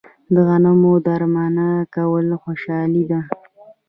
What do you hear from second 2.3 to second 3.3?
خوشحالي ده.